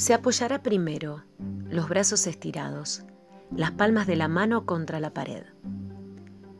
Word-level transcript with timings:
Se 0.00 0.14
apoyará 0.14 0.62
primero, 0.62 1.24
los 1.68 1.90
brazos 1.90 2.26
estirados, 2.26 3.04
las 3.54 3.72
palmas 3.72 4.06
de 4.06 4.16
la 4.16 4.28
mano 4.28 4.64
contra 4.64 4.98
la 4.98 5.12
pared. 5.12 5.42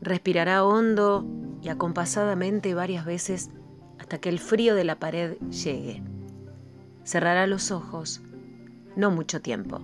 Respirará 0.03 0.63
hondo 0.63 1.25
y 1.63 1.71
acompasadamente 1.71 2.75
varias 2.75 3.07
veces 3.07 3.49
hasta 3.99 4.19
que 4.19 4.29
el 4.29 4.41
frío 4.41 4.75
de 4.75 4.85
la 4.85 4.99
pared 4.99 5.39
llegue. 5.49 6.03
Cerrará 7.03 7.47
los 7.47 7.71
ojos, 7.71 8.21
no 8.95 9.11
mucho 9.11 9.41
tiempo. 9.41 9.81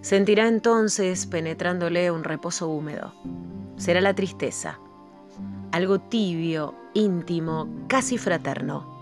Sentirá 0.00 0.48
entonces 0.48 1.26
penetrándole 1.26 2.10
un 2.10 2.24
reposo 2.24 2.66
húmedo. 2.66 3.14
Será 3.76 4.00
la 4.00 4.16
tristeza, 4.16 4.80
algo 5.70 6.00
tibio, 6.00 6.74
íntimo, 6.92 7.68
casi 7.86 8.18
fraterno. 8.18 8.92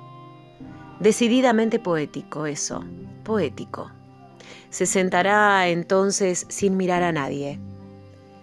Decididamente 1.01 1.79
poético 1.79 2.45
eso, 2.45 2.85
poético. 3.23 3.91
Se 4.71 4.87
sentará 4.87 5.69
entonces 5.69 6.47
sin 6.49 6.77
mirar 6.77 7.03
a 7.03 7.13
nadie. 7.13 7.61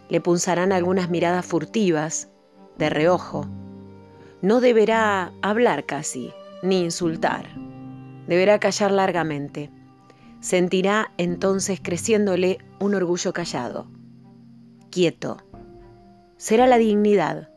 Le 0.10 0.22
punzarán 0.22 0.72
algunas 0.72 1.10
miradas 1.10 1.46
furtivas, 1.46 2.30
de 2.78 2.90
reojo. 2.90 3.48
No 4.42 4.62
deberá 4.62 5.34
hablar 5.42 5.86
casi, 5.86 6.32
ni 6.64 6.82
insultar. 6.82 7.46
Deberá 8.28 8.60
callar 8.60 8.92
largamente. 8.92 9.70
Sentirá 10.40 11.12
entonces 11.18 11.80
creciéndole 11.84 12.60
un 12.80 12.96
orgullo 12.96 13.34
callado, 13.34 13.88
quieto. 14.90 15.38
Será 16.38 16.66
la 16.68 16.78
dignidad. 16.78 17.50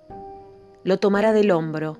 Lo 0.82 0.98
tomará 0.98 1.32
del 1.32 1.52
hombro, 1.52 1.98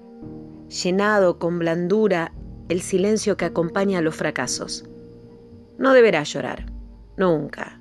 llenado 0.69 1.39
con 1.39 1.61
blandura 1.61 2.33
el 2.69 2.81
silencio 2.81 3.37
que 3.37 3.45
acompaña 3.45 4.01
a 4.01 4.03
los 4.03 4.17
fracasos. 4.17 4.85
No 5.79 5.93
deberá 5.93 6.23
llorar, 6.23 6.67
nunca. 7.17 7.81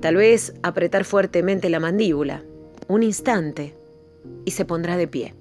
Tal 0.00 0.16
vez 0.16 0.54
apretar 0.62 1.04
fuertemente 1.04 1.68
la 1.68 1.80
mandíbula, 1.80 2.42
un 2.88 3.02
instante, 3.02 3.76
y 4.44 4.50
se 4.52 4.64
pondrá 4.64 4.96
de 4.96 5.08
pie. 5.08 5.34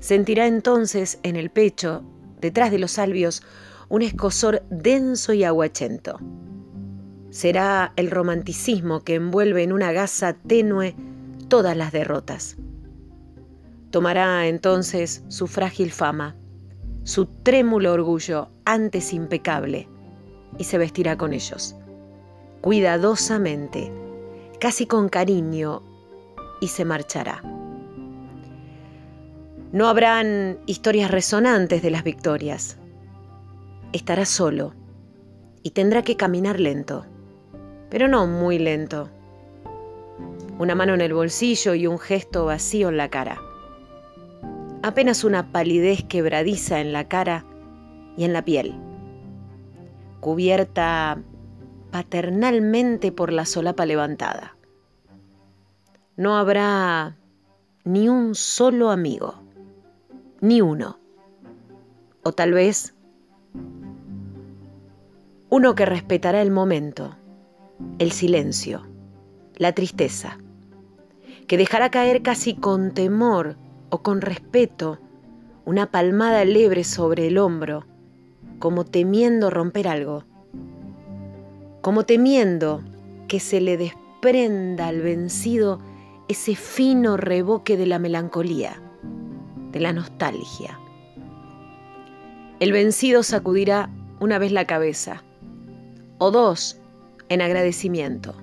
Sentirá 0.00 0.46
entonces 0.46 1.18
en 1.22 1.36
el 1.36 1.50
pecho, 1.50 2.02
detrás 2.40 2.70
de 2.70 2.78
los 2.78 2.98
albios, 2.98 3.42
un 3.88 4.02
escosor 4.02 4.62
denso 4.70 5.32
y 5.32 5.44
aguachento. 5.44 6.18
Será 7.30 7.92
el 7.96 8.10
romanticismo 8.10 9.00
que 9.00 9.14
envuelve 9.14 9.62
en 9.62 9.72
una 9.72 9.92
gasa 9.92 10.34
tenue 10.34 10.94
todas 11.48 11.76
las 11.76 11.92
derrotas. 11.92 12.56
Tomará 13.90 14.46
entonces 14.46 15.24
su 15.28 15.46
frágil 15.46 15.90
fama, 15.90 16.36
su 17.04 17.26
trémulo 17.26 17.92
orgullo 17.92 18.50
antes 18.64 19.12
impecable, 19.12 19.88
y 20.56 20.64
se 20.64 20.78
vestirá 20.78 21.16
con 21.16 21.32
ellos, 21.32 21.76
cuidadosamente, 22.60 23.92
casi 24.58 24.86
con 24.86 25.08
cariño, 25.08 25.82
y 26.60 26.68
se 26.68 26.84
marchará. 26.84 27.42
No 29.70 29.88
habrán 29.88 30.58
historias 30.66 31.10
resonantes 31.10 31.82
de 31.82 31.90
las 31.90 32.02
victorias. 32.02 32.78
Estará 33.92 34.24
solo 34.24 34.72
y 35.62 35.70
tendrá 35.70 36.02
que 36.02 36.16
caminar 36.16 36.58
lento, 36.58 37.04
pero 37.90 38.08
no 38.08 38.26
muy 38.26 38.58
lento. 38.58 39.10
Una 40.58 40.74
mano 40.74 40.94
en 40.94 41.00
el 41.00 41.12
bolsillo 41.12 41.74
y 41.74 41.86
un 41.86 41.98
gesto 41.98 42.46
vacío 42.46 42.88
en 42.88 42.96
la 42.96 43.08
cara. 43.08 43.40
Apenas 44.82 45.22
una 45.22 45.52
palidez 45.52 46.02
quebradiza 46.04 46.80
en 46.80 46.92
la 46.92 47.06
cara 47.06 47.44
y 48.16 48.24
en 48.24 48.32
la 48.32 48.44
piel 48.44 48.87
cubierta 50.20 51.22
paternalmente 51.90 53.12
por 53.12 53.32
la 53.32 53.44
solapa 53.44 53.86
levantada. 53.86 54.56
No 56.16 56.36
habrá 56.36 57.16
ni 57.84 58.08
un 58.08 58.34
solo 58.34 58.90
amigo, 58.90 59.34
ni 60.40 60.60
uno. 60.60 60.98
O 62.22 62.32
tal 62.32 62.52
vez 62.52 62.94
uno 65.50 65.74
que 65.74 65.86
respetará 65.86 66.42
el 66.42 66.50
momento, 66.50 67.16
el 67.98 68.12
silencio, 68.12 68.86
la 69.56 69.72
tristeza, 69.72 70.38
que 71.46 71.56
dejará 71.56 71.90
caer 71.90 72.22
casi 72.22 72.54
con 72.54 72.92
temor 72.92 73.56
o 73.88 74.02
con 74.02 74.20
respeto 74.20 74.98
una 75.64 75.90
palmada 75.90 76.44
lebre 76.44 76.84
sobre 76.84 77.28
el 77.28 77.38
hombro 77.38 77.86
como 78.58 78.84
temiendo 78.84 79.50
romper 79.50 79.88
algo, 79.88 80.24
como 81.80 82.04
temiendo 82.04 82.82
que 83.28 83.40
se 83.40 83.60
le 83.60 83.76
desprenda 83.76 84.88
al 84.88 85.00
vencido 85.00 85.80
ese 86.28 86.56
fino 86.56 87.16
reboque 87.16 87.76
de 87.76 87.86
la 87.86 87.98
melancolía, 87.98 88.80
de 89.72 89.80
la 89.80 89.92
nostalgia. 89.92 90.78
El 92.60 92.72
vencido 92.72 93.22
sacudirá 93.22 93.90
una 94.20 94.38
vez 94.38 94.52
la 94.52 94.66
cabeza, 94.66 95.22
o 96.18 96.30
dos 96.30 96.80
en 97.28 97.40
agradecimiento, 97.40 98.34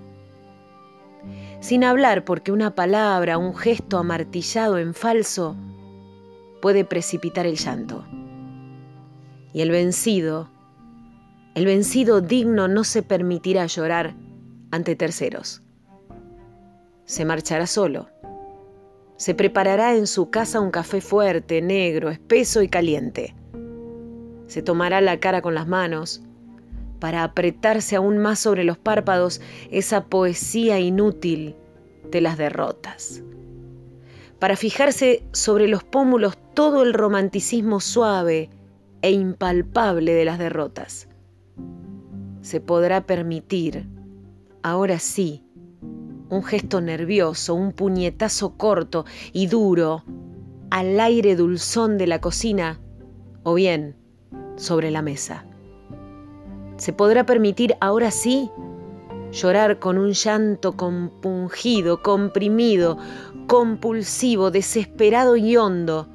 sin 1.59 1.83
hablar 1.83 2.23
porque 2.23 2.51
una 2.51 2.75
palabra, 2.75 3.37
un 3.37 3.55
gesto 3.55 3.97
amartillado 3.97 4.77
en 4.77 4.93
falso 4.93 5.55
puede 6.61 6.85
precipitar 6.85 7.45
el 7.45 7.57
llanto. 7.57 8.05
Y 9.55 9.61
el 9.61 9.71
vencido, 9.71 10.49
el 11.53 11.65
vencido 11.65 12.19
digno 12.19 12.67
no 12.67 12.83
se 12.83 13.03
permitirá 13.03 13.65
llorar 13.67 14.13
ante 14.69 14.97
terceros. 14.97 15.61
Se 17.05 17.23
marchará 17.23 17.65
solo. 17.65 18.09
Se 19.15 19.33
preparará 19.33 19.95
en 19.95 20.07
su 20.07 20.29
casa 20.29 20.59
un 20.59 20.71
café 20.71 20.99
fuerte, 20.99 21.61
negro, 21.61 22.09
espeso 22.09 22.63
y 22.63 22.67
caliente. 22.67 23.33
Se 24.47 24.61
tomará 24.61 24.99
la 24.99 25.21
cara 25.21 25.41
con 25.41 25.55
las 25.55 25.69
manos 25.69 26.21
para 26.99 27.23
apretarse 27.23 27.95
aún 27.95 28.17
más 28.17 28.39
sobre 28.39 28.65
los 28.65 28.77
párpados 28.77 29.39
esa 29.71 30.03
poesía 30.07 30.81
inútil 30.81 31.55
de 32.11 32.19
las 32.19 32.37
derrotas. 32.37 33.23
Para 34.37 34.57
fijarse 34.57 35.23
sobre 35.31 35.69
los 35.69 35.85
pómulos 35.85 36.37
todo 36.53 36.83
el 36.83 36.93
romanticismo 36.93 37.79
suave 37.79 38.49
e 39.05 39.11
impalpable 39.11 40.15
de 40.15 40.25
las 40.25 40.39
derrotas. 40.39 41.07
Se 42.41 42.59
podrá 42.59 43.05
permitir, 43.05 43.87
ahora 44.63 44.97
sí, 44.97 45.43
un 46.31 46.41
gesto 46.41 46.81
nervioso, 46.81 47.53
un 47.53 47.71
puñetazo 47.71 48.57
corto 48.57 49.05
y 49.31 49.45
duro 49.45 50.03
al 50.71 50.99
aire 50.99 51.35
dulzón 51.35 51.99
de 51.99 52.07
la 52.07 52.19
cocina 52.19 52.79
o 53.43 53.53
bien 53.53 53.95
sobre 54.55 54.89
la 54.89 55.03
mesa. 55.03 55.45
Se 56.77 56.91
podrá 56.91 57.27
permitir 57.27 57.75
ahora 57.81 58.09
sí 58.09 58.49
llorar 59.31 59.77
con 59.77 59.99
un 59.99 60.13
llanto 60.13 60.75
compungido, 60.75 62.01
comprimido, 62.01 62.97
compulsivo, 63.45 64.49
desesperado 64.49 65.35
y 65.35 65.57
hondo 65.57 66.07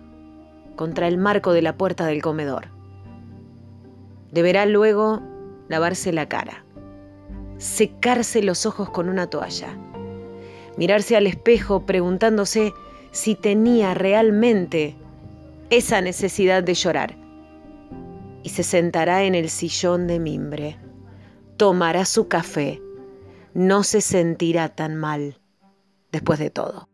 contra 0.74 1.06
el 1.06 1.18
marco 1.18 1.52
de 1.52 1.62
la 1.62 1.76
puerta 1.76 2.04
del 2.06 2.20
comedor. 2.20 2.79
Deberá 4.32 4.66
luego 4.66 5.22
lavarse 5.68 6.12
la 6.12 6.28
cara, 6.28 6.64
secarse 7.58 8.42
los 8.42 8.66
ojos 8.66 8.90
con 8.90 9.08
una 9.08 9.28
toalla, 9.28 9.76
mirarse 10.76 11.16
al 11.16 11.26
espejo 11.26 11.86
preguntándose 11.86 12.72
si 13.10 13.34
tenía 13.34 13.94
realmente 13.94 14.96
esa 15.70 16.00
necesidad 16.00 16.62
de 16.62 16.74
llorar. 16.74 17.16
Y 18.42 18.50
se 18.50 18.62
sentará 18.62 19.24
en 19.24 19.34
el 19.34 19.50
sillón 19.50 20.06
de 20.06 20.18
mimbre, 20.18 20.78
tomará 21.56 22.04
su 22.04 22.28
café, 22.28 22.80
no 23.54 23.82
se 23.82 24.00
sentirá 24.00 24.68
tan 24.70 24.96
mal 24.96 25.40
después 26.10 26.38
de 26.38 26.50
todo. 26.50 26.89